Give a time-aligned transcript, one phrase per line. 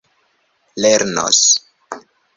[0.77, 1.39] lernos